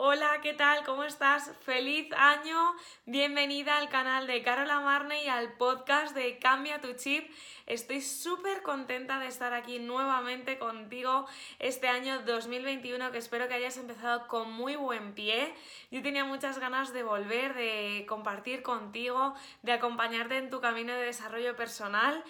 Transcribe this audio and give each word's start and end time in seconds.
Hola, 0.00 0.38
¿qué 0.42 0.54
tal? 0.54 0.84
¿Cómo 0.84 1.02
estás? 1.02 1.50
Feliz 1.62 2.08
año. 2.16 2.72
Bienvenida 3.04 3.78
al 3.78 3.88
canal 3.88 4.28
de 4.28 4.44
Carola 4.44 4.78
Marne 4.78 5.24
y 5.24 5.26
al 5.26 5.54
podcast 5.54 6.14
de 6.14 6.38
Cambia 6.38 6.80
tu 6.80 6.92
chip. 6.92 7.28
Estoy 7.66 8.00
súper 8.00 8.62
contenta 8.62 9.18
de 9.18 9.26
estar 9.26 9.52
aquí 9.54 9.80
nuevamente 9.80 10.56
contigo 10.56 11.26
este 11.58 11.88
año 11.88 12.20
2021 12.20 13.10
que 13.10 13.18
espero 13.18 13.48
que 13.48 13.54
hayas 13.54 13.76
empezado 13.76 14.28
con 14.28 14.52
muy 14.52 14.76
buen 14.76 15.14
pie. 15.14 15.52
Yo 15.90 16.00
tenía 16.00 16.24
muchas 16.24 16.60
ganas 16.60 16.92
de 16.92 17.02
volver, 17.02 17.54
de 17.54 18.06
compartir 18.08 18.62
contigo, 18.62 19.34
de 19.62 19.72
acompañarte 19.72 20.36
en 20.36 20.48
tu 20.48 20.60
camino 20.60 20.94
de 20.94 21.06
desarrollo 21.06 21.56
personal. 21.56 22.22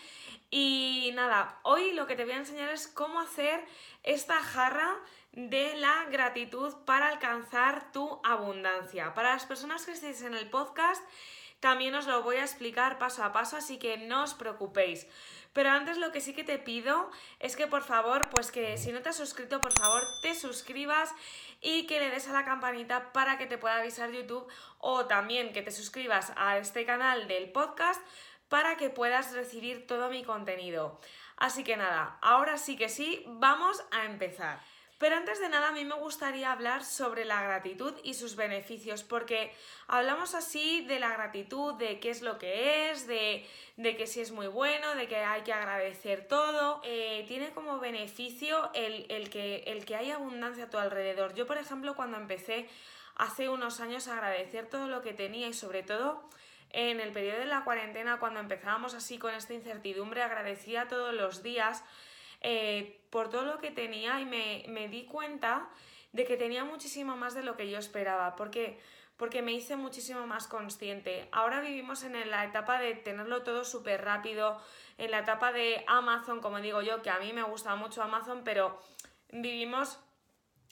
Y 0.51 1.11
nada, 1.15 1.59
hoy 1.63 1.93
lo 1.93 2.07
que 2.07 2.17
te 2.17 2.25
voy 2.25 2.33
a 2.33 2.39
enseñar 2.39 2.71
es 2.71 2.89
cómo 2.89 3.21
hacer 3.21 3.63
esta 4.03 4.41
jarra 4.41 4.97
de 5.33 5.77
la 5.77 6.07
gratitud 6.11 6.75
para 6.87 7.09
alcanzar 7.09 7.93
tu 7.93 8.21
abundancia. 8.25 9.13
Para 9.13 9.33
las 9.33 9.45
personas 9.45 9.85
que 9.85 9.93
estéis 9.93 10.23
en 10.23 10.35
el 10.35 10.49
podcast, 10.49 11.03
también 11.61 11.95
os 11.95 12.07
lo 12.07 12.23
voy 12.23 12.37
a 12.37 12.43
explicar 12.43 12.99
paso 12.99 13.25
a 13.25 13.33
paso, 13.33 13.57
así 13.57 13.79
que 13.79 13.99
no 13.99 14.23
os 14.23 14.35
preocupéis. 14.35 15.07
Pero 15.53 15.71
antes 15.71 15.99
lo 15.99 16.13
que 16.13 16.21
sí 16.21 16.35
que 16.35 16.45
te 16.45 16.59
pido 16.59 17.11
es 17.41 17.57
que 17.57 17.67
por 17.67 17.83
favor, 17.83 18.29
pues 18.31 18.53
que 18.53 18.79
si 18.79 18.93
no 18.93 19.03
te 19.03 19.09
has 19.09 19.17
suscrito, 19.17 19.61
por 19.61 19.77
favor 19.77 20.03
te 20.23 20.35
suscribas 20.35 21.13
y 21.61 21.87
que 21.87 21.99
le 21.99 22.11
des 22.11 22.29
a 22.29 22.33
la 22.33 22.45
campanita 22.45 23.13
para 23.13 23.39
que 23.39 23.47
te 23.47 23.59
pueda 23.59 23.79
avisar 23.79 24.13
YouTube 24.13 24.47
o 24.79 25.07
también 25.07 25.53
que 25.53 25.63
te 25.63 25.73
suscribas 25.73 26.33
a 26.37 26.59
este 26.59 26.87
canal 26.87 27.27
del 27.27 27.51
podcast 27.51 28.01
para 28.49 28.77
que 28.77 28.91
puedas 28.91 29.33
recibir 29.33 29.87
todo 29.87 30.11
mi 30.11 30.25
contenido. 30.25 31.01
Así 31.37 31.65
que 31.65 31.77
nada, 31.77 32.19
ahora 32.21 32.59
sí 32.59 32.77
que 32.77 32.89
sí, 32.89 33.25
vamos 33.27 33.83
a 33.91 34.05
empezar. 34.05 34.61
Pero 34.99 35.15
antes 35.15 35.39
de 35.39 35.49
nada, 35.49 35.69
a 35.69 35.73
mí 35.73 35.85
me 35.85 35.95
gustaría 35.95 36.51
hablar 36.51 36.85
sobre 36.85 37.25
la 37.25 37.41
gratitud 37.41 37.95
y 38.03 38.15
sus 38.15 38.35
beneficios, 38.35 39.05
porque 39.05 39.53
hablamos 39.87 40.35
así 40.35 40.85
de 40.87 40.99
la 40.99 41.13
gratitud, 41.13 41.75
de 41.75 42.01
qué 42.01 42.11
es 42.11 42.21
lo 42.21 42.37
que 42.39 42.91
es, 42.91 43.07
de, 43.07 43.47
que 43.77 44.07
si 44.09 44.21
es 44.21 44.33
muy 44.33 44.49
bueno, 44.49 44.97
de 44.97 45.07
que 45.07 45.19
hay 45.19 45.43
que 45.43 45.53
agradecer 45.53 46.27
todo. 46.27 46.81
Eh, 46.83 47.25
tiene 47.29 47.51
como 47.51 47.79
beneficio 47.79 48.71
el, 48.75 49.31
que, 49.31 49.63
el 49.69 49.85
que 49.85 49.95
hay 49.95 50.11
abundancia 50.11 50.65
a 50.65 50.71
tu 50.71 50.79
alrededor. 50.79 51.33
Yo, 51.35 51.47
por 51.47 51.59
ejemplo, 51.59 51.95
cuando 51.95 52.17
empecé 52.17 52.69
hace 53.15 53.49
unos 53.49 53.79
años 53.79 54.09
a 54.09 54.15
agradecer 54.15 54.67
todo 54.67 54.89
lo 54.89 55.01
que 55.03 55.15
tenía 55.15 55.47
y 55.47 55.55
sobre 55.55 55.85
todo 55.85 56.29
en 56.71 57.01
el 57.01 57.13
periodo 57.13 57.39
de 57.39 57.47
la 57.47 57.65
cuarentena, 57.65 58.19
cuando 58.19 58.41
empezábamos 58.41 58.95
así 58.95 59.19
con 59.19 59.35
esta 59.35 59.55
incertidumbre, 59.55 60.23
agradecía 60.23 60.89
todos 60.89 61.15
los 61.15 61.43
días 61.43 61.85
eh, 62.41 63.01
por 63.11 63.31
todo 63.31 63.45
lo 63.45 63.59
que 63.59 63.71
tenía 63.71 64.21
y 64.21 64.25
me, 64.27 64.89
di 64.89 65.05
cuenta 65.07 65.69
de 66.13 66.25
que 66.25 66.37
tenía 66.37 66.65
muchísimo 66.65 67.17
más 67.17 67.35
de 67.35 67.43
lo 67.43 67.57
que 67.57 67.71
yo 67.71 67.79
esperaba, 67.79 68.37
porque, 68.37 68.79
porque 69.17 69.43
me 69.43 69.53
hice 69.53 69.77
muchísimo 69.77 70.27
más 70.27 70.47
consciente. 70.47 71.29
Ahora 71.33 71.61
vivimos 71.61 72.03
en 72.05 72.31
la 72.31 72.45
etapa 72.45 72.79
de 72.79 72.95
tenerlo 72.95 73.43
todo 73.43 73.65
súper 73.65 74.05
rápido, 74.05 74.61
en 74.99 75.11
la 75.11 75.21
etapa 75.21 75.53
de 75.53 75.85
Amazon, 75.87 76.41
como 76.41 76.61
digo 76.61 76.83
yo, 76.83 77.03
que 77.03 77.11
a 77.11 77.19
mí 77.19 77.33
me 77.33 77.43
gusta 77.43 77.75
mucho 77.77 78.03
Amazon, 78.03 78.43
pero 78.45 78.81
vivimos 79.31 79.99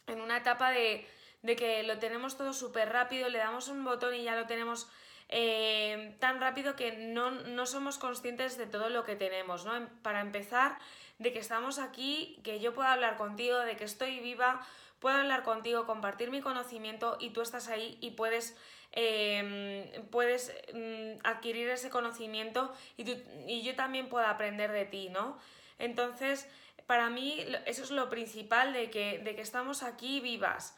en 0.07 0.21
una 0.21 0.37
etapa 0.37 0.71
de, 0.71 1.07
de 1.43 1.57
que 1.57 1.83
lo 1.83 1.99
tenemos 1.99 2.37
todo 2.37 2.53
súper 2.53 2.91
rápido, 2.91 3.29
le 3.29 3.39
damos 3.39 3.69
un 3.69 3.85
botón 3.85 4.15
y 4.15 4.23
ya 4.23 4.37
lo 4.37 4.47
tenemos 4.47 4.89
eh, 5.29 6.17
tan 6.21 6.41
rápido 6.41 6.77
que 6.77 6.93
no, 6.93 7.31
no, 7.31 7.67
somos 7.67 7.99
conscientes 7.99 8.57
de 8.57 8.67
todo 8.67 8.89
lo 8.91 9.05
que 9.05 9.17
tenemos, 9.17 9.65
¿no? 9.65 9.73
Para 10.03 10.21
empezar, 10.21 10.79
de 11.19 11.33
que 11.33 11.39
estamos 11.39 11.79
aquí, 11.79 12.41
que 12.45 12.61
yo 12.61 12.75
pueda 12.75 12.93
hablar 12.93 13.17
contigo, 13.17 13.59
de 13.59 13.77
que 13.77 13.85
estoy 13.85 14.21
viva, 14.21 14.67
puedo 15.01 15.17
hablar 15.17 15.43
contigo, 15.43 15.87
compartir 15.87 16.31
mi 16.31 16.41
conocimiento 16.41 17.17
y 17.21 17.31
tú 17.31 17.41
estás 17.41 17.69
ahí 17.69 17.99
y 18.01 18.13
puedes, 18.13 18.57
em, 18.93 19.85
puedes 20.11 20.55
mm, 20.73 21.19
adquirir 21.25 21.69
ese 21.71 21.91
conocimiento 21.91 22.73
y, 22.97 23.11
y 23.47 23.63
yo 23.63 23.75
también 23.75 24.09
puedo 24.09 24.27
aprender 24.27 24.71
de 24.73 24.85
ti, 24.85 25.09
¿no? 25.09 25.39
Entonces, 25.79 26.49
para 26.87 27.11
mí 27.11 27.45
eso 27.67 27.83
es 27.83 27.91
lo 27.91 28.09
principal 28.09 28.73
de 28.73 28.91
que, 28.91 29.19
de 29.19 29.35
que 29.35 29.43
estamos 29.43 29.83
aquí 29.83 30.21
vivas. 30.21 30.77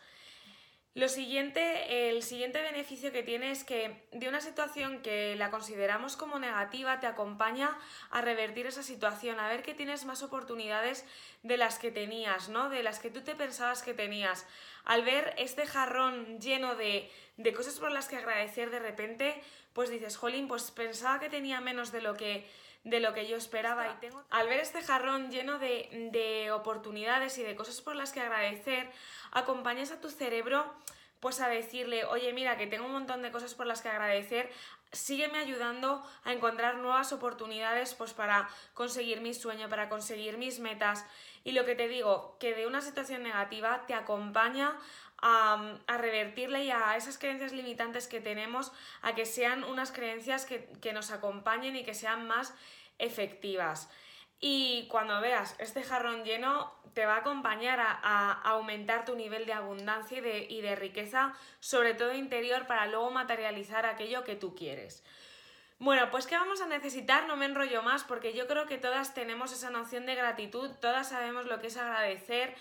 Lo 0.94 1.08
siguiente, 1.08 2.08
el 2.08 2.22
siguiente 2.22 2.60
beneficio 2.60 3.12
que 3.12 3.22
tiene 3.22 3.50
es 3.50 3.62
que 3.62 4.08
de 4.10 4.28
una 4.28 4.40
situación 4.40 5.00
que 5.00 5.36
la 5.36 5.50
consideramos 5.50 6.16
como 6.16 6.38
negativa 6.38 6.98
te 6.98 7.06
acompaña 7.06 7.78
a 8.10 8.20
revertir 8.20 8.66
esa 8.66 8.82
situación, 8.82 9.38
a 9.38 9.48
ver 9.48 9.62
que 9.62 9.74
tienes 9.74 10.06
más 10.06 10.22
oportunidades 10.22 11.04
de 11.42 11.56
las 11.56 11.78
que 11.78 11.92
tenías, 11.92 12.48
¿no? 12.48 12.68
De 12.68 12.82
las 12.82 12.98
que 12.98 13.10
tú 13.10 13.20
te 13.20 13.36
pensabas 13.36 13.82
que 13.82 13.94
tenías. 13.94 14.46
Al 14.84 15.04
ver 15.04 15.34
este 15.38 15.66
jarrón 15.66 16.40
lleno 16.40 16.74
de, 16.74 17.10
de 17.36 17.52
cosas 17.52 17.78
por 17.78 17.92
las 17.92 18.08
que 18.08 18.16
agradecer 18.16 18.70
de 18.70 18.80
repente, 18.80 19.40
pues 19.74 19.90
dices, 19.90 20.16
jolín, 20.16 20.48
pues 20.48 20.70
pensaba 20.72 21.20
que 21.20 21.28
tenía 21.28 21.60
menos 21.60 21.92
de 21.92 22.00
lo 22.00 22.16
que 22.16 22.44
de 22.84 23.00
lo 23.00 23.12
que 23.14 23.26
yo 23.26 23.36
esperaba 23.36 23.88
y 23.88 23.94
tengo... 24.00 24.24
Al 24.30 24.48
ver 24.48 24.60
este 24.60 24.82
jarrón 24.82 25.30
lleno 25.30 25.58
de, 25.58 26.10
de 26.12 26.50
oportunidades 26.52 27.38
y 27.38 27.42
de 27.42 27.56
cosas 27.56 27.80
por 27.80 27.96
las 27.96 28.12
que 28.12 28.20
agradecer, 28.20 28.90
acompañas 29.32 29.90
a 29.90 30.00
tu 30.00 30.10
cerebro 30.10 30.64
pues 31.20 31.40
a 31.40 31.48
decirle, 31.48 32.04
oye, 32.04 32.32
mira, 32.32 32.56
que 32.56 32.66
tengo 32.66 32.86
un 32.86 32.92
montón 32.92 33.22
de 33.22 33.32
cosas 33.32 33.54
por 33.54 33.66
las 33.66 33.82
que 33.82 33.88
agradecer, 33.88 34.50
sígueme 34.92 35.38
ayudando 35.38 36.02
a 36.24 36.32
encontrar 36.32 36.76
nuevas 36.76 37.12
oportunidades 37.12 37.94
pues 37.94 38.14
para 38.14 38.48
conseguir 38.74 39.20
mi 39.20 39.34
sueño, 39.34 39.68
para 39.68 39.88
conseguir 39.88 40.38
mis 40.38 40.60
metas. 40.60 41.04
Y 41.44 41.52
lo 41.52 41.64
que 41.64 41.74
te 41.74 41.88
digo, 41.88 42.36
que 42.38 42.54
de 42.54 42.66
una 42.66 42.80
situación 42.80 43.22
negativa 43.22 43.84
te 43.86 43.94
acompaña 43.94 44.76
a, 45.20 45.76
revertirle 45.98 46.64
y 46.64 46.70
a 46.70 46.96
esas 46.96 47.18
creencias 47.18 47.52
limitantes 47.52 48.06
que 48.06 48.20
tenemos, 48.20 48.72
a 49.02 49.14
que 49.14 49.26
sean 49.26 49.64
unas 49.64 49.92
creencias 49.92 50.46
que, 50.46 50.68
que 50.80 50.92
nos 50.92 51.10
acompañen 51.10 51.76
y 51.76 51.84
que 51.84 51.94
sean 51.94 52.26
más 52.26 52.54
efectivas. 52.98 53.90
Y 54.40 54.86
cuando 54.88 55.20
veas 55.20 55.56
este 55.58 55.82
jarrón 55.82 56.24
lleno, 56.24 56.72
te 56.94 57.06
va 57.06 57.14
a 57.14 57.18
acompañar 57.18 57.80
a, 57.80 58.32
aumentar 58.44 59.04
tu 59.04 59.16
nivel 59.16 59.46
de 59.46 59.52
abundancia 59.52 60.18
y 60.18 60.20
de, 60.20 60.46
y 60.48 60.60
de, 60.60 60.76
riqueza, 60.76 61.34
sobre 61.60 61.94
todo 61.94 62.14
interior, 62.14 62.66
para 62.66 62.86
luego 62.86 63.10
materializar 63.10 63.86
aquello 63.86 64.24
que 64.24 64.36
tú 64.36 64.54
quieres. 64.54 65.02
Bueno, 65.80 66.10
pues 66.10 66.26
¿qué 66.26 66.36
vamos 66.36 66.60
a 66.60 66.66
necesitar? 66.66 67.26
No 67.26 67.36
me 67.36 67.44
enrollo 67.46 67.82
más 67.82 68.02
porque 68.04 68.32
yo 68.32 68.48
creo 68.48 68.66
que 68.66 68.78
todas 68.78 69.14
tenemos 69.14 69.52
esa 69.52 69.70
noción 69.70 70.06
de 70.06 70.16
gratitud, 70.16 70.70
todas 70.80 71.08
sabemos 71.08 71.46
lo 71.46 71.60
que 71.60 71.68
es 71.68 71.76
agradecer 71.76 72.56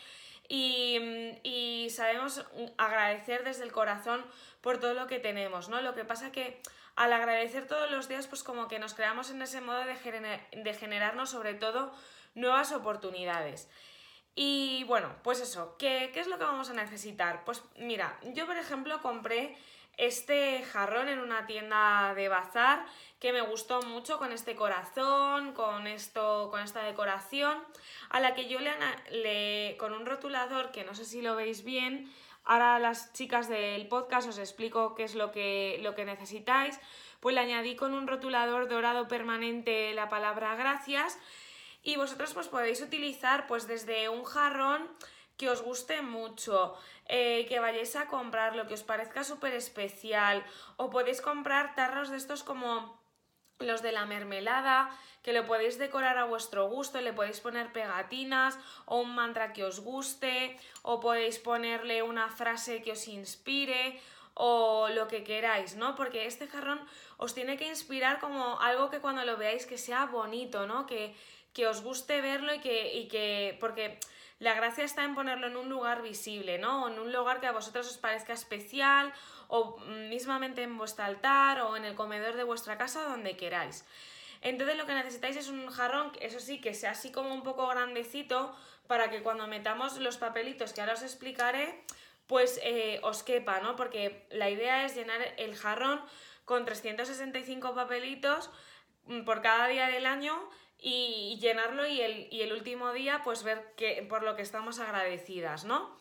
y, 0.47 1.37
y 1.43 1.89
sabemos 1.89 2.45
agradecer 2.77 3.43
desde 3.43 3.63
el 3.63 3.71
corazón 3.71 4.25
por 4.61 4.79
todo 4.79 4.93
lo 4.93 5.07
que 5.07 5.19
tenemos, 5.19 5.69
¿no? 5.69 5.81
Lo 5.81 5.93
que 5.95 6.05
pasa 6.05 6.31
que 6.31 6.61
al 6.95 7.13
agradecer 7.13 7.67
todos 7.67 7.91
los 7.91 8.07
días, 8.07 8.27
pues 8.27 8.43
como 8.43 8.67
que 8.67 8.79
nos 8.79 8.93
creamos 8.95 9.29
en 9.29 9.41
ese 9.41 9.61
modo 9.61 9.79
de, 9.85 10.41
de 10.51 10.73
generarnos 10.73 11.29
sobre 11.29 11.53
todo 11.53 11.93
nuevas 12.33 12.71
oportunidades. 12.71 13.69
Y 14.35 14.83
bueno, 14.83 15.15
pues 15.23 15.39
eso, 15.39 15.75
¿qué, 15.77 16.11
¿qué, 16.13 16.19
es 16.19 16.27
lo 16.27 16.37
que 16.37 16.43
vamos 16.43 16.69
a 16.69 16.73
necesitar? 16.73 17.43
Pues 17.45 17.63
mira, 17.77 18.19
yo 18.33 18.45
por 18.45 18.57
ejemplo 18.57 19.01
compré 19.01 19.57
este 19.97 20.63
jarrón 20.63 21.09
en 21.09 21.19
una 21.19 21.47
tienda 21.47 22.13
de 22.15 22.29
bazar 22.29 22.85
que 23.19 23.33
me 23.33 23.41
gustó 23.41 23.81
mucho 23.81 24.19
con 24.19 24.31
este 24.31 24.55
corazón, 24.55 25.53
con 25.53 25.87
esto, 25.87 26.49
con 26.51 26.61
esta 26.61 26.83
decoración, 26.83 27.57
a 28.09 28.19
la 28.19 28.35
que 28.35 28.47
yo 28.47 28.59
le, 28.59 28.71
le 29.11 29.75
con 29.77 29.93
un 29.93 30.05
rotulador 30.05 30.71
que 30.71 30.83
no 30.83 30.93
sé 30.93 31.03
si 31.03 31.21
lo 31.23 31.35
veis 31.35 31.63
bien, 31.63 32.11
ahora 32.45 32.77
las 32.77 33.11
chicas 33.13 33.49
del 33.49 33.87
podcast 33.87 34.29
os 34.29 34.37
explico 34.37 34.93
qué 34.93 35.03
es 35.03 35.15
lo 35.15 35.31
que, 35.31 35.79
lo 35.81 35.95
que 35.95 36.05
necesitáis, 36.05 36.79
pues 37.19 37.33
le 37.33 37.41
añadí 37.41 37.75
con 37.75 37.95
un 37.95 38.07
rotulador 38.07 38.67
dorado 38.67 39.07
permanente 39.07 39.93
la 39.95 40.09
palabra 40.09 40.55
gracias 40.55 41.17
y 41.81 41.95
vosotros 41.95 42.33
pues 42.33 42.47
podéis 42.47 42.81
utilizar 42.81 43.47
pues 43.47 43.67
desde 43.67 44.09
un 44.09 44.23
jarrón 44.23 44.87
que 45.37 45.49
os 45.49 45.61
guste 45.61 46.01
mucho, 46.01 46.75
eh, 47.05 47.45
que 47.47 47.59
vayáis 47.59 47.95
a 47.95 48.07
comprar 48.07 48.55
lo 48.55 48.67
que 48.67 48.73
os 48.73 48.83
parezca 48.83 49.23
súper 49.23 49.53
especial, 49.53 50.43
o 50.77 50.89
podéis 50.89 51.21
comprar 51.21 51.75
tarros 51.75 52.09
de 52.09 52.17
estos 52.17 52.43
como 52.43 52.97
los 53.59 53.81
de 53.81 53.91
la 53.91 54.05
mermelada, 54.05 54.89
que 55.23 55.33
lo 55.33 55.45
podéis 55.45 55.77
decorar 55.77 56.17
a 56.17 56.25
vuestro 56.25 56.69
gusto, 56.69 57.01
le 57.01 57.13
podéis 57.13 57.39
poner 57.39 57.73
pegatinas 57.73 58.57
o 58.85 58.99
un 58.99 59.13
mantra 59.13 59.53
que 59.53 59.63
os 59.63 59.79
guste, 59.79 60.57
o 60.83 60.99
podéis 60.99 61.37
ponerle 61.39 62.01
una 62.01 62.29
frase 62.29 62.81
que 62.81 62.93
os 62.93 63.07
inspire 63.07 63.99
o 64.33 64.87
lo 64.89 65.07
que 65.07 65.23
queráis, 65.23 65.75
¿no? 65.75 65.95
Porque 65.95 66.27
este 66.27 66.47
jarrón 66.47 66.79
os 67.17 67.33
tiene 67.33 67.57
que 67.57 67.67
inspirar 67.67 68.19
como 68.19 68.61
algo 68.61 68.89
que 68.89 68.99
cuando 69.01 69.25
lo 69.25 69.37
veáis 69.37 69.65
que 69.65 69.77
sea 69.77 70.05
bonito, 70.05 70.67
¿no? 70.67 70.85
Que, 70.85 71.15
que 71.53 71.65
os 71.67 71.81
guste 71.81 72.21
verlo 72.21 72.53
y 72.53 72.59
que, 72.59 72.93
y 72.93 73.07
que, 73.07 73.57
porque 73.59 73.99
la 74.39 74.53
gracia 74.53 74.83
está 74.83 75.03
en 75.03 75.15
ponerlo 75.15 75.47
en 75.47 75.57
un 75.57 75.69
lugar 75.69 76.01
visible, 76.01 76.59
¿no? 76.59 76.83
O 76.83 76.89
en 76.89 76.99
un 76.99 77.11
lugar 77.11 77.39
que 77.39 77.47
a 77.47 77.51
vosotros 77.51 77.87
os 77.87 77.97
parezca 77.97 78.33
especial, 78.33 79.11
o 79.47 79.77
mismamente 80.09 80.61
en 80.63 80.77
vuestro 80.77 81.05
altar, 81.05 81.61
o 81.61 81.75
en 81.75 81.85
el 81.85 81.95
comedor 81.95 82.35
de 82.35 82.43
vuestra 82.43 82.77
casa, 82.77 83.03
donde 83.03 83.35
queráis. 83.35 83.85
Entonces 84.41 84.77
lo 84.77 84.85
que 84.85 84.93
necesitáis 84.93 85.37
es 85.37 85.47
un 85.47 85.67
jarrón, 85.69 86.11
eso 86.19 86.39
sí, 86.39 86.61
que 86.61 86.73
sea 86.73 86.91
así 86.91 87.11
como 87.11 87.33
un 87.33 87.41
poco 87.41 87.67
grandecito, 87.67 88.55
para 88.87 89.09
que 89.09 89.23
cuando 89.23 89.47
metamos 89.47 89.97
los 89.97 90.17
papelitos 90.17 90.73
que 90.73 90.81
ahora 90.81 90.93
os 90.93 91.01
explicaré, 91.01 91.83
pues 92.27 92.59
eh, 92.63 92.99
os 93.03 93.23
quepa, 93.23 93.59
¿no? 93.59 93.75
Porque 93.75 94.27
la 94.29 94.49
idea 94.49 94.85
es 94.85 94.95
llenar 94.95 95.21
el 95.37 95.55
jarrón 95.55 96.01
con 96.45 96.65
365 96.65 97.73
papelitos 97.73 98.49
mm, 99.05 99.23
por 99.23 99.41
cada 99.41 99.67
día 99.67 99.87
del 99.87 100.05
año 100.05 100.37
y, 100.79 101.37
llenarlo 101.39 101.87
y 101.87 102.01
el, 102.01 102.27
y 102.31 102.41
el, 102.41 102.53
último 102.53 102.91
día 102.93 103.21
pues 103.23 103.43
ver 103.43 103.73
que, 103.75 104.05
por 104.07 104.23
lo 104.23 104.35
que 104.35 104.41
estamos 104.41 104.79
agradecidas, 104.79 105.65
¿no? 105.65 105.97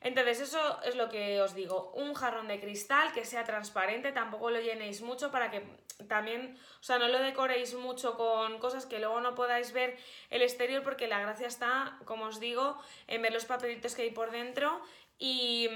Entonces 0.00 0.40
eso 0.40 0.80
es 0.82 0.94
lo 0.94 1.08
que 1.08 1.40
os 1.40 1.54
digo, 1.54 1.92
un 1.94 2.14
jarrón 2.14 2.48
de 2.48 2.60
cristal 2.60 3.12
que 3.12 3.24
sea 3.24 3.44
transparente, 3.44 4.12
tampoco 4.12 4.50
lo 4.50 4.60
llenéis 4.60 5.00
mucho 5.00 5.30
para 5.30 5.50
que 5.50 5.62
también, 6.08 6.58
o 6.80 6.82
sea, 6.82 6.98
no 6.98 7.08
lo 7.08 7.18
decoréis 7.18 7.74
mucho 7.74 8.16
con 8.16 8.58
cosas 8.58 8.86
que 8.86 8.98
luego 8.98 9.20
no 9.20 9.34
podáis 9.34 9.72
ver 9.72 9.96
el 10.30 10.42
exterior 10.42 10.82
porque 10.82 11.08
la 11.08 11.20
gracia 11.20 11.46
está, 11.46 11.98
como 12.04 12.26
os 12.26 12.38
digo, 12.40 12.78
en 13.06 13.22
ver 13.22 13.32
los 13.32 13.46
papelitos 13.46 13.94
que 13.94 14.02
hay 14.02 14.10
por 14.10 14.30
dentro 14.30 14.80
y, 15.18 15.68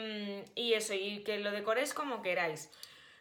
y 0.55 0.75
eso, 0.75 0.95
y 0.95 1.25
que 1.25 1.39
lo 1.39 1.51
decoréis 1.51 1.95
como 1.95 2.23
queráis. 2.23 2.71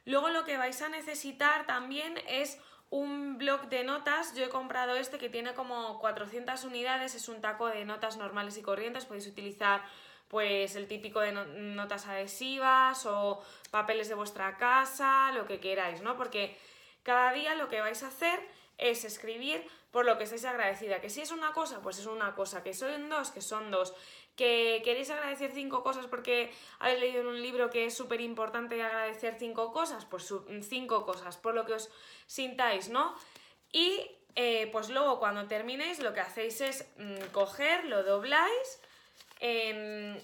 Luego 0.06 0.30
lo 0.30 0.44
que 0.44 0.58
vais 0.58 0.82
a 0.82 0.90
necesitar 0.90 1.66
también 1.66 2.22
es 2.28 2.60
un 2.90 3.38
blog 3.38 3.70
de 3.70 3.84
notas. 3.84 4.34
Yo 4.36 4.46
he 4.46 4.50
comprado 4.50 4.96
este 4.96 5.18
que 5.18 5.30
tiene 5.30 5.54
como 5.54 6.00
400 6.00 6.64
unidades, 6.64 7.16
es 7.16 7.30
un 7.30 7.42
taco 7.42 7.68
de 7.68 7.86
notas 7.86 8.18
normales 8.18 8.58
y 8.58 8.62
corrientes, 8.62 9.06
podéis 9.06 9.28
utilizar 9.28 9.82
pues 10.28 10.76
el 10.76 10.88
típico 10.88 11.22
de 11.22 11.32
notas 11.32 12.06
adhesivas 12.06 13.06
o 13.08 13.42
papeles 13.72 14.10
de 14.10 14.16
vuestra 14.16 14.58
casa, 14.58 15.32
lo 15.34 15.48
que 15.48 15.60
queráis, 15.60 16.02
¿no? 16.02 16.18
Porque 16.18 16.56
cada 17.02 17.34
día 17.34 17.56
lo 17.56 17.68
que 17.68 17.82
vais 17.82 18.04
a 18.04 18.08
hacer 18.08 18.40
es 18.78 19.06
escribir 19.06 19.66
por 19.92 20.06
lo 20.06 20.18
que 20.18 20.24
estáis 20.26 20.46
agradecida. 20.46 21.02
Que 21.02 21.10
si 21.10 21.22
es 21.22 21.32
una 21.32 21.52
cosa, 21.52 21.82
pues 21.82 22.00
es 22.00 22.06
una 22.06 22.36
cosa. 22.36 22.64
Que 22.64 22.74
son 22.74 23.10
dos, 23.10 23.32
que 23.32 23.42
son 23.42 23.72
dos. 23.72 23.94
Que 24.36 24.82
queréis 24.84 25.10
agradecer 25.10 25.52
cinco 25.54 25.84
cosas 25.84 26.08
porque 26.08 26.52
habéis 26.80 27.00
leído 27.00 27.22
en 27.22 27.28
un 27.28 27.42
libro 27.42 27.70
que 27.70 27.86
es 27.86 27.96
súper 27.96 28.22
importante 28.22 28.82
agradecer 28.82 29.36
cinco 29.38 29.74
cosas, 29.74 30.06
pues 30.06 30.34
cinco 30.62 31.06
cosas, 31.06 31.36
por 31.38 31.54
lo 31.54 31.66
que 31.66 31.74
os 31.74 31.90
sintáis, 32.26 32.88
¿no? 32.90 33.16
Y 33.74 34.10
eh, 34.36 34.70
pues 34.72 34.90
luego 34.90 35.20
cuando 35.20 35.48
terminéis 35.48 36.00
lo 36.00 36.14
que 36.14 36.22
hacéis 36.22 36.62
es 36.62 36.88
mm, 36.98 37.32
coger, 37.34 37.84
lo 37.86 38.04
dobláis 38.04 38.80
en, 39.42 40.22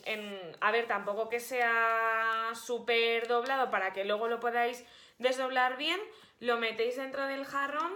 a 0.59 0.71
ver, 0.71 0.88
tampoco 0.88 1.29
que 1.29 1.39
sea 1.39 2.51
súper 2.53 3.27
doblado 3.27 3.71
para 3.71 3.94
que 3.94 4.03
luego 4.03 4.27
lo 4.27 4.39
podáis 4.39 4.85
desdoblar 5.19 5.77
bien, 5.77 6.00
lo 6.39 6.57
metéis 6.57 6.97
dentro 6.97 7.25
del 7.27 7.45
jarrón 7.45 7.94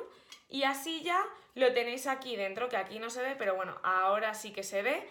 y 0.49 0.63
así 0.63 1.03
ya 1.03 1.23
lo 1.59 1.73
tenéis 1.73 2.07
aquí 2.07 2.35
dentro, 2.35 2.69
que 2.69 2.77
aquí 2.77 2.99
no 2.99 3.09
se 3.09 3.21
ve, 3.21 3.35
pero 3.37 3.55
bueno, 3.55 3.79
ahora 3.83 4.33
sí 4.33 4.51
que 4.51 4.63
se 4.63 4.81
ve 4.81 5.07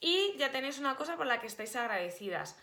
y 0.00 0.34
ya 0.38 0.50
tenéis 0.50 0.78
una 0.78 0.96
cosa 0.96 1.16
por 1.16 1.26
la 1.26 1.40
que 1.40 1.46
estáis 1.46 1.76
agradecidas. 1.76 2.56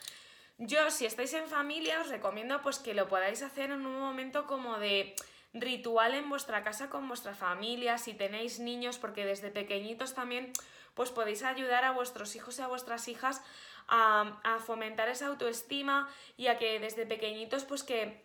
Yo, 0.58 0.90
si 0.90 1.06
estáis 1.06 1.34
en 1.34 1.48
familia, 1.48 2.00
os 2.02 2.10
recomiendo 2.10 2.62
pues 2.62 2.80
que 2.80 2.94
lo 2.94 3.08
podáis 3.08 3.42
hacer 3.42 3.72
en 3.72 3.86
un 3.86 4.00
momento 4.00 4.48
como 4.48 4.80
de 4.80 5.16
ritual 5.54 6.14
en 6.14 6.30
vuestra 6.30 6.64
casa 6.64 6.90
con 6.90 7.08
vuestra 7.08 7.34
familia, 7.34 7.98
si 7.98 8.14
tenéis 8.14 8.60
niños, 8.60 8.98
porque 8.98 9.26
desde 9.26 9.52
pequeñitos 9.52 10.14
también 10.14 10.52
pues 10.94 11.12
podéis 11.12 11.44
ayudar 11.44 11.84
a 11.84 11.92
vuestros 11.92 12.36
hijos 12.36 12.58
y 12.58 12.62
a 12.62 12.68
vuestras 12.68 13.08
hijas 13.08 13.42
a, 13.88 14.60
fomentar 14.66 15.10
esa 15.10 15.28
autoestima 15.28 16.10
y 16.38 16.48
a 16.48 16.58
que 16.58 16.80
desde 16.80 17.06
pequeñitos 17.06 17.66
pues 17.66 17.84
que 17.84 18.24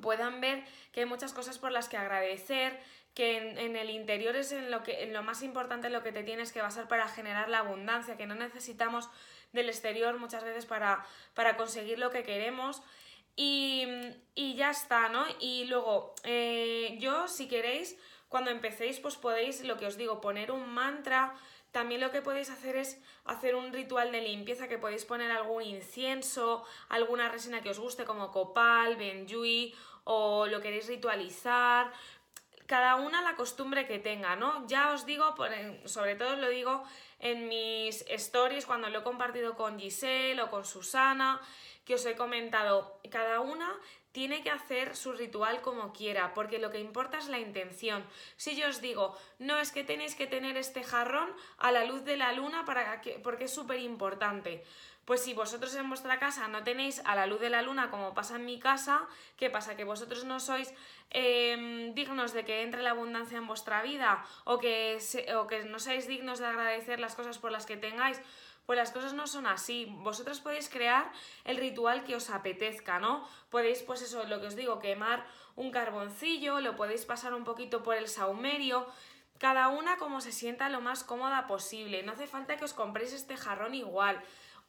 puedan 0.00 0.40
ver 0.40 0.64
que 0.92 1.00
hay 1.00 1.06
muchas 1.06 1.32
cosas 1.32 1.58
por 1.58 1.72
las 1.72 1.88
que 1.88 1.96
agradecer, 1.96 2.78
que 3.14 3.36
en, 3.36 3.76
el 3.76 3.90
interior 3.90 4.36
es 4.36 4.52
en 4.52 4.70
lo, 4.70 4.82
que, 4.82 5.02
en 5.02 5.12
lo 5.12 5.22
más 5.22 5.42
importante 5.42 5.90
lo 5.90 6.02
que 6.02 6.12
te 6.12 6.22
tienes 6.22 6.52
que 6.52 6.62
basar 6.62 6.88
para 6.88 7.08
generar 7.08 7.48
la 7.48 7.58
abundancia, 7.58 8.16
que 8.16 8.26
no 8.26 8.34
necesitamos 8.34 9.10
del 9.52 9.68
exterior 9.68 10.18
muchas 10.18 10.44
veces 10.44 10.66
para, 10.66 11.04
para 11.34 11.56
conseguir 11.56 11.98
lo 11.98 12.10
que 12.10 12.22
queremos. 12.22 12.82
Y, 13.34 13.86
ya 14.36 14.70
está, 14.70 15.08
¿no? 15.08 15.24
Y 15.40 15.64
luego, 15.64 16.14
eh, 16.24 16.96
yo, 17.00 17.28
si 17.28 17.48
queréis, 17.48 17.98
cuando 18.28 18.50
empecéis, 18.50 19.00
pues 19.00 19.16
podéis, 19.16 19.62
lo 19.64 19.78
que 19.78 19.86
os 19.86 19.96
digo, 19.96 20.20
poner 20.20 20.50
un 20.52 20.68
mantra, 20.68 21.34
también 21.70 22.02
lo 22.02 22.10
que 22.10 22.20
podéis 22.20 22.50
hacer 22.50 22.76
es 22.76 23.00
hacer 23.24 23.54
un 23.54 23.72
ritual 23.72 24.12
de 24.12 24.20
limpieza 24.20 24.68
que 24.68 24.78
podéis 24.78 25.06
poner 25.06 25.30
algún 25.30 25.62
incienso, 25.62 26.64
alguna 26.90 27.30
resina 27.30 27.62
que 27.62 27.70
os 27.70 27.78
guste 27.78 28.04
como 28.04 28.30
copal, 28.30 28.96
benjuí 28.96 29.74
o 30.04 30.46
lo 30.46 30.60
queréis 30.60 30.86
ritualizar. 30.88 31.90
Cada 32.72 32.96
una 32.96 33.20
la 33.20 33.36
costumbre 33.36 33.86
que 33.86 33.98
tenga, 33.98 34.34
¿no? 34.34 34.66
Ya 34.66 34.94
os 34.94 35.04
digo, 35.04 35.34
sobre 35.84 36.14
todo 36.14 36.36
lo 36.36 36.48
digo 36.48 36.84
en 37.18 37.46
mis 37.46 38.02
stories 38.08 38.64
cuando 38.64 38.88
lo 38.88 39.00
he 39.00 39.02
compartido 39.02 39.56
con 39.56 39.78
Giselle 39.78 40.40
o 40.40 40.48
con 40.48 40.64
Susana, 40.64 41.38
que 41.84 41.96
os 41.96 42.06
he 42.06 42.16
comentado, 42.16 42.98
cada 43.10 43.40
una 43.40 43.78
tiene 44.12 44.42
que 44.42 44.50
hacer 44.50 44.94
su 44.94 45.12
ritual 45.12 45.62
como 45.62 45.92
quiera, 45.92 46.34
porque 46.34 46.58
lo 46.58 46.70
que 46.70 46.78
importa 46.78 47.18
es 47.18 47.28
la 47.28 47.38
intención. 47.38 48.04
Si 48.36 48.54
yo 48.54 48.68
os 48.68 48.80
digo, 48.80 49.16
no 49.38 49.58
es 49.58 49.72
que 49.72 49.84
tenéis 49.84 50.14
que 50.14 50.26
tener 50.26 50.56
este 50.56 50.84
jarrón 50.84 51.30
a 51.58 51.72
la 51.72 51.84
luz 51.84 52.04
de 52.04 52.16
la 52.16 52.32
luna 52.32 52.64
para 52.64 53.00
que, 53.00 53.18
porque 53.18 53.44
es 53.44 53.54
súper 53.54 53.80
importante. 53.80 54.62
Pues 55.04 55.22
si 55.22 55.34
vosotros 55.34 55.74
en 55.74 55.88
vuestra 55.88 56.20
casa 56.20 56.46
no 56.46 56.62
tenéis 56.62 57.02
a 57.04 57.16
la 57.16 57.26
luz 57.26 57.40
de 57.40 57.50
la 57.50 57.62
luna 57.62 57.90
como 57.90 58.14
pasa 58.14 58.36
en 58.36 58.44
mi 58.44 58.60
casa, 58.60 59.08
¿qué 59.36 59.50
pasa? 59.50 59.76
¿Que 59.76 59.82
vosotros 59.82 60.24
no 60.24 60.38
sois 60.38 60.72
em, 61.10 61.92
dignos 61.94 62.32
de 62.32 62.44
que 62.44 62.62
entre 62.62 62.82
la 62.82 62.90
abundancia 62.90 63.38
en 63.38 63.48
vuestra 63.48 63.82
vida? 63.82 64.24
¿O 64.44 64.58
que, 64.58 64.98
¿O 65.36 65.46
que 65.48 65.64
no 65.64 65.80
seáis 65.80 66.06
dignos 66.06 66.38
de 66.38 66.46
agradecer 66.46 67.00
las 67.00 67.16
cosas 67.16 67.38
por 67.38 67.50
las 67.50 67.66
que 67.66 67.76
tengáis? 67.76 68.20
Pues 68.66 68.78
las 68.78 68.92
cosas 68.92 69.12
no 69.14 69.26
son 69.26 69.46
así. 69.46 69.86
Vosotros 69.98 70.40
podéis 70.40 70.68
crear 70.68 71.10
el 71.44 71.56
ritual 71.56 72.04
que 72.04 72.14
os 72.14 72.30
apetezca, 72.30 72.98
¿no? 72.98 73.28
Podéis, 73.50 73.82
pues 73.82 74.02
eso, 74.02 74.24
lo 74.24 74.40
que 74.40 74.46
os 74.46 74.56
digo, 74.56 74.78
quemar 74.78 75.26
un 75.56 75.70
carboncillo, 75.70 76.60
lo 76.60 76.76
podéis 76.76 77.04
pasar 77.04 77.34
un 77.34 77.44
poquito 77.44 77.82
por 77.82 77.96
el 77.96 78.08
saumerio, 78.08 78.86
cada 79.38 79.68
una 79.68 79.96
como 79.96 80.20
se 80.20 80.30
sienta 80.30 80.68
lo 80.68 80.80
más 80.80 81.02
cómoda 81.02 81.48
posible. 81.48 82.04
No 82.04 82.12
hace 82.12 82.28
falta 82.28 82.56
que 82.56 82.64
os 82.64 82.74
compréis 82.74 83.12
este 83.12 83.36
jarrón 83.36 83.74
igual. 83.74 84.22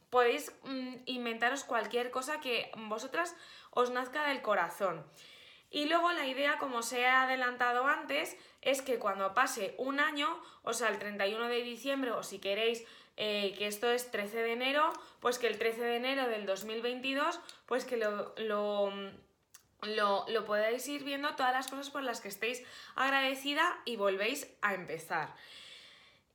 Podéis 0.09 0.51
mm, 0.63 0.95
inventaros 1.05 1.63
cualquier 1.63 2.09
cosa 2.09 2.39
que 2.39 2.71
vosotras 2.75 3.35
os 3.69 3.91
nazca 3.91 4.27
del 4.27 4.41
corazón. 4.41 5.05
Y 5.69 5.85
luego 5.85 6.11
la 6.11 6.27
idea, 6.27 6.57
como 6.57 6.83
se 6.83 7.01
he 7.01 7.07
adelantado 7.07 7.87
antes, 7.87 8.37
es 8.61 8.81
que 8.81 8.99
cuando 8.99 9.33
pase 9.33 9.73
un 9.77 9.99
año, 9.99 10.39
o 10.63 10.73
sea, 10.73 10.89
el 10.89 10.99
31 10.99 11.47
de 11.47 11.63
diciembre, 11.63 12.11
o 12.11 12.21
si 12.21 12.39
queréis 12.39 12.85
eh, 13.17 13.53
que 13.57 13.67
esto 13.67 13.89
es 13.91 14.09
13 14.11 14.37
de 14.37 14.53
enero, 14.53 14.91
pues 15.19 15.37
que 15.37 15.47
el 15.47 15.57
13 15.57 15.81
de 15.81 15.95
enero 15.97 16.27
del 16.27 16.45
2022, 16.45 17.39
pues 17.65 17.85
que 17.85 17.97
lo, 17.97 18.33
lo, 18.37 18.91
lo, 20.27 20.45
podáis 20.45 20.87
ir 20.87 21.03
viendo 21.03 21.35
todas 21.35 21.53
las 21.53 21.67
cosas 21.67 21.89
por 21.89 22.03
las 22.03 22.21
que 22.21 22.27
estéis 22.27 22.63
agradecida 22.95 23.81
y 23.85 23.95
volvéis 23.95 24.47
a 24.61 24.73
empezar. 24.73 25.35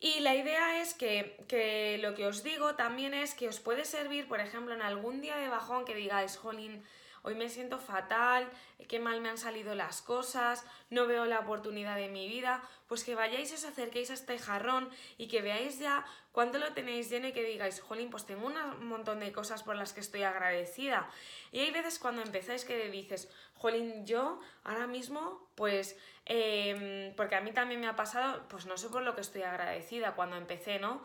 Y 0.00 0.21
la 0.21 0.37
idea 0.37 0.81
es 0.81 0.95
que, 0.95 1.45
que, 1.49 1.99
lo 1.99 2.14
que 2.14 2.26
os 2.26 2.45
digo 2.45 2.76
también 2.76 3.14
es 3.14 3.35
que 3.35 3.49
os 3.49 3.59
puede 3.59 3.85
servir, 3.85 4.29
por 4.29 4.38
ejemplo, 4.38 4.73
en 4.73 4.83
algún 4.83 5.21
día 5.21 5.37
de 5.37 5.49
bajón 5.49 5.85
que 5.85 5.97
digáis, 5.97 6.37
jolín, 6.37 6.85
hoy 7.23 7.35
me 7.35 7.49
siento 7.49 7.79
fatal, 7.79 8.49
qué 8.89 8.99
mal 9.01 9.21
me 9.21 9.29
han 9.29 9.39
salido 9.39 9.75
las 9.75 10.03
cosas, 10.03 10.65
no 10.91 11.07
veo 11.07 11.25
la 11.27 11.41
oportunidad 11.41 11.97
de 11.97 12.09
mi 12.09 12.29
vida, 12.29 12.63
pues 12.87 13.05
que 13.05 13.15
vayáis 13.15 13.51
y 13.51 13.55
os 13.55 13.65
acerquéis 13.65 14.11
a 14.11 14.15
este 14.15 14.39
jarrón 14.39 14.89
y 15.19 15.29
que 15.29 15.43
veáis 15.43 15.79
ya 15.79 16.05
cuánto 16.33 16.59
lo 16.59 16.73
tenéis 16.73 17.11
lleno 17.11 17.29
y 17.29 17.33
que 17.33 17.43
digáis, 17.43 17.81
jolín, 17.81 18.11
pues 18.11 18.25
tengo 18.25 18.47
un 18.47 18.87
montón 18.87 19.21
de 19.21 19.33
cosas 19.33 19.63
por 19.63 19.77
las 19.77 19.93
que 19.93 20.01
estoy 20.01 20.23
agradecida. 20.23 21.11
Y 21.53 21.61
hay 21.61 21.71
veces 21.71 21.99
cuando 21.99 22.23
empezáis 22.23 22.65
que 22.65 22.89
dices, 22.89 23.29
jolín, 23.55 24.07
yo 24.07 24.41
ahora 24.65 24.87
mismo, 24.87 25.51
pues, 25.55 25.99
em, 26.25 27.15
porque 27.17 27.35
a 27.35 27.41
mí 27.41 27.53
también 27.53 27.81
me 27.81 27.89
ha 27.89 27.97
pasado, 27.97 28.47
pues 28.49 28.67
no 28.67 28.77
sé 28.77 28.89
por 28.89 29.03
lo 29.03 29.15
que 29.15 29.21
estoy 29.21 29.43
agradecida 29.43 30.15
cuando 30.15 30.37
empecé, 30.37 30.79
¿no? 30.79 31.03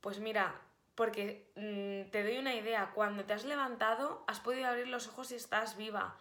Pues 0.00 0.20
mira, 0.20 0.54
porque 0.98 1.46
mm, 1.54 2.10
te 2.10 2.24
doy 2.24 2.38
una 2.38 2.56
idea, 2.56 2.90
cuando 2.92 3.24
te 3.24 3.32
has 3.32 3.44
levantado 3.44 4.24
has 4.26 4.40
podido 4.40 4.66
abrir 4.66 4.88
los 4.88 5.06
ojos 5.06 5.30
y 5.30 5.36
estás 5.36 5.76
viva, 5.76 6.16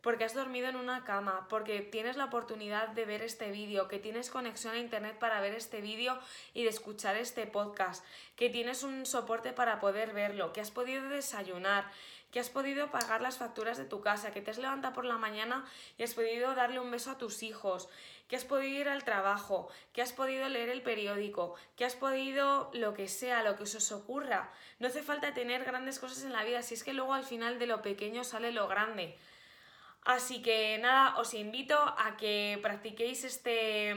porque 0.00 0.24
has 0.24 0.34
dormido 0.34 0.68
en 0.68 0.74
una 0.74 1.04
cama, 1.04 1.46
porque 1.48 1.80
tienes 1.80 2.16
la 2.16 2.24
oportunidad 2.24 2.88
de 2.88 3.04
ver 3.04 3.22
este 3.22 3.52
vídeo, 3.52 3.86
que 3.86 4.00
tienes 4.00 4.28
conexión 4.28 4.74
a 4.74 4.80
internet 4.80 5.16
para 5.20 5.40
ver 5.40 5.54
este 5.54 5.80
vídeo 5.80 6.18
y 6.54 6.64
de 6.64 6.70
escuchar 6.70 7.14
este 7.16 7.46
podcast, 7.46 8.04
que 8.34 8.50
tienes 8.50 8.82
un 8.82 9.06
soporte 9.06 9.52
para 9.52 9.78
poder 9.78 10.12
verlo, 10.12 10.52
que 10.52 10.60
has 10.60 10.72
podido 10.72 11.08
desayunar, 11.08 11.88
que 12.30 12.40
has 12.40 12.50
podido 12.50 12.90
pagar 12.90 13.20
las 13.20 13.38
facturas 13.38 13.78
de 13.78 13.84
tu 13.84 14.00
casa, 14.00 14.32
que 14.32 14.40
te 14.40 14.50
has 14.50 14.58
levantado 14.58 14.94
por 14.94 15.04
la 15.04 15.16
mañana 15.16 15.64
y 15.96 16.02
has 16.02 16.14
podido 16.14 16.54
darle 16.54 16.80
un 16.80 16.90
beso 16.90 17.10
a 17.10 17.18
tus 17.18 17.42
hijos, 17.42 17.88
que 18.28 18.36
has 18.36 18.44
podido 18.44 18.80
ir 18.80 18.88
al 18.88 19.04
trabajo, 19.04 19.68
que 19.92 20.02
has 20.02 20.12
podido 20.12 20.48
leer 20.48 20.68
el 20.68 20.82
periódico, 20.82 21.54
que 21.76 21.84
has 21.84 21.94
podido 21.94 22.70
lo 22.74 22.94
que 22.94 23.08
sea, 23.08 23.42
lo 23.42 23.56
que 23.56 23.66
se 23.66 23.78
os 23.78 23.92
ocurra. 23.92 24.50
No 24.78 24.88
hace 24.88 25.02
falta 25.02 25.34
tener 25.34 25.64
grandes 25.64 25.98
cosas 25.98 26.24
en 26.24 26.32
la 26.32 26.44
vida, 26.44 26.62
si 26.62 26.74
es 26.74 26.84
que 26.84 26.92
luego 26.92 27.14
al 27.14 27.24
final 27.24 27.58
de 27.58 27.66
lo 27.66 27.82
pequeño 27.82 28.24
sale 28.24 28.52
lo 28.52 28.68
grande. 28.68 29.16
Así 30.06 30.40
que 30.40 30.78
nada, 30.78 31.18
os 31.18 31.34
invito 31.34 31.74
a 31.76 32.16
que 32.16 32.60
practiquéis 32.62 33.24
este, 33.24 33.90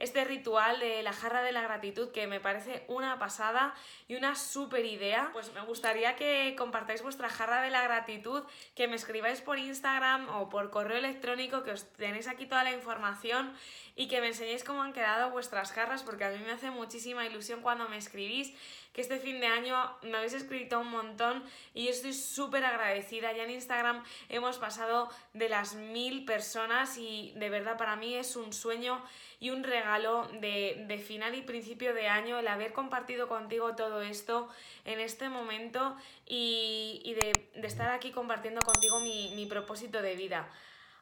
este 0.00 0.24
ritual 0.24 0.80
de 0.80 1.04
la 1.04 1.12
jarra 1.12 1.42
de 1.42 1.52
la 1.52 1.62
gratitud 1.62 2.10
que 2.10 2.26
me 2.26 2.40
parece 2.40 2.84
una 2.88 3.20
pasada 3.20 3.72
y 4.08 4.16
una 4.16 4.34
súper 4.34 4.84
idea. 4.84 5.30
Pues 5.32 5.52
me 5.54 5.60
gustaría 5.60 6.16
que 6.16 6.56
compartáis 6.58 7.02
vuestra 7.02 7.28
jarra 7.28 7.62
de 7.62 7.70
la 7.70 7.84
gratitud, 7.84 8.42
que 8.74 8.88
me 8.88 8.96
escribáis 8.96 9.42
por 9.42 9.60
Instagram 9.60 10.28
o 10.28 10.48
por 10.48 10.70
correo 10.70 10.98
electrónico, 10.98 11.62
que 11.62 11.70
os 11.70 11.84
tenéis 11.92 12.26
aquí 12.26 12.46
toda 12.46 12.64
la 12.64 12.72
información 12.72 13.54
y 13.94 14.08
que 14.08 14.20
me 14.20 14.26
enseñéis 14.26 14.64
cómo 14.64 14.82
han 14.82 14.92
quedado 14.92 15.30
vuestras 15.30 15.70
jarras 15.70 16.02
porque 16.02 16.24
a 16.24 16.30
mí 16.30 16.38
me 16.44 16.50
hace 16.50 16.72
muchísima 16.72 17.26
ilusión 17.26 17.62
cuando 17.62 17.88
me 17.88 17.96
escribís 17.96 18.52
que 18.94 19.00
este 19.00 19.18
fin 19.18 19.40
de 19.40 19.48
año 19.48 19.76
me 20.02 20.16
habéis 20.16 20.34
escrito 20.34 20.78
un 20.78 20.88
montón 20.88 21.42
y 21.74 21.84
yo 21.84 21.90
estoy 21.90 22.14
súper 22.14 22.64
agradecida. 22.64 23.32
Ya 23.32 23.42
en 23.42 23.50
Instagram 23.50 24.04
hemos 24.28 24.58
pasado 24.58 25.10
de 25.32 25.48
las 25.48 25.74
mil 25.74 26.24
personas 26.24 26.96
y 26.96 27.32
de 27.36 27.50
verdad 27.50 27.76
para 27.76 27.96
mí 27.96 28.14
es 28.14 28.36
un 28.36 28.52
sueño 28.52 29.02
y 29.40 29.50
un 29.50 29.64
regalo 29.64 30.28
de, 30.40 31.02
final 31.04 31.34
y 31.34 31.42
principio 31.42 31.92
de 31.92 32.06
año 32.06 32.38
el 32.38 32.46
haber 32.46 32.72
compartido 32.72 33.26
contigo 33.28 33.74
todo 33.74 34.00
esto 34.00 34.48
en 34.84 35.00
este 35.00 35.28
momento 35.28 35.96
y, 36.24 37.16
de, 37.20 37.66
estar 37.66 37.90
aquí 37.90 38.12
compartiendo 38.12 38.60
contigo 38.60 39.00
mi 39.00 39.46
propósito 39.46 40.02
de 40.02 40.14
vida. 40.14 40.48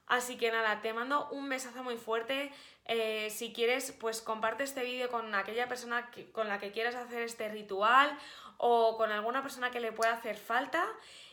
Así 0.07 0.37
que 0.37 0.51
nada, 0.51 0.81
te 0.83 0.93
mando 0.93 1.29
un 1.31 1.49
besazo 1.49 1.83
muy 1.83 1.97
fuerte. 1.97 2.53
Eh, 2.87 3.29
si 3.31 3.53
quieres, 3.53 3.93
pues 3.93 4.21
comparte 4.21 4.65
este 4.65 4.83
vídeo 4.85 5.09
con 5.11 5.35
aquella 5.35 5.69
persona 5.69 6.11
con 6.33 6.49
la 6.49 6.59
que 6.59 6.73
quieras 6.73 6.95
hacer 6.95 7.23
este 7.23 7.49
ritual 7.49 8.19
o 8.59 8.97
con 8.97 9.11
alguna 9.11 9.43
persona 9.43 9.71
que 9.71 9.81
le 9.81 9.93
pueda 9.93 10.13
hacer 10.13 10.37
falta. 10.37 10.85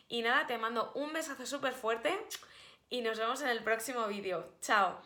Y 0.08 0.22
nada, 0.22 0.48
te 0.48 0.58
mando 0.58 0.92
un 0.96 1.14
besazo 1.14 1.46
súper 1.46 1.74
fuerte 1.74 2.18
y 2.90 3.02
nos 3.02 3.20
vemos 3.20 3.42
en 3.42 3.50
el 3.50 3.64
próximo 3.64 4.08
vídeo. 4.08 4.54
Chao. 4.62 5.02